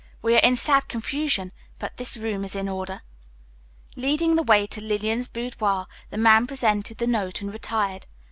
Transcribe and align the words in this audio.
We 0.23 0.33
are 0.33 0.39
in 0.39 0.55
sad 0.55 0.87
confusion, 0.87 1.51
but 1.77 1.97
this 1.97 2.17
room 2.17 2.43
is 2.43 2.55
in 2.55 2.67
order." 2.67 3.03
Leading 3.95 4.35
the 4.35 4.41
way 4.41 4.65
to 4.65 4.81
Lillian's 4.81 5.27
boudoir, 5.27 5.85
the 6.09 6.17
man 6.17 6.47
presented 6.47 6.97
the 6.97 7.05
note 7.05 7.41
and 7.41 7.53
retired. 7.53 8.07